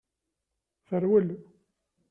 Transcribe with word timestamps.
Terwel. 0.87 1.27